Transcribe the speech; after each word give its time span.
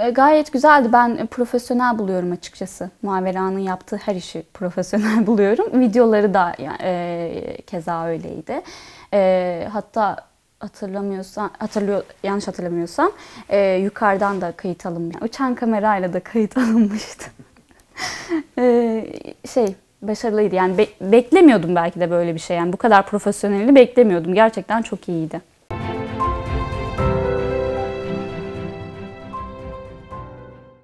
E, 0.00 0.10
gayet 0.10 0.52
güzeldi. 0.52 0.88
Ben 0.92 1.16
e, 1.16 1.26
profesyonel 1.26 1.98
buluyorum 1.98 2.32
açıkçası. 2.32 2.90
Muavera'nın 3.02 3.58
yaptığı 3.58 3.96
her 3.96 4.14
işi 4.14 4.42
profesyonel 4.54 5.26
buluyorum. 5.26 5.80
Videoları 5.80 6.34
da 6.34 6.52
e, 6.82 7.56
keza 7.66 8.06
öyleydi. 8.06 8.62
E, 9.14 9.68
hatta 9.72 10.16
hatırlamıyorsam, 10.60 11.50
hatırlıyor, 11.58 12.02
yanlış 12.22 12.48
hatırlamıyorsam 12.48 13.12
e, 13.48 13.74
yukarıdan 13.74 14.40
da 14.40 14.52
kayıt 14.52 14.86
alınmış. 14.86 15.16
Uçan 15.22 15.54
kamerayla 15.54 16.12
da 16.12 16.20
kayıt 16.20 16.56
alınmıştı. 16.58 17.30
e, 18.58 19.04
şey 19.48 19.74
başarılıydı. 20.02 20.54
Yani 20.54 20.78
be- 20.78 21.12
beklemiyordum 21.12 21.74
belki 21.76 22.00
de 22.00 22.10
böyle 22.10 22.34
bir 22.34 22.40
şey. 22.40 22.56
Yani 22.56 22.72
bu 22.72 22.76
kadar 22.76 23.06
profesyonelini 23.06 23.74
beklemiyordum. 23.74 24.34
Gerçekten 24.34 24.82
çok 24.82 25.08
iyiydi. 25.08 25.40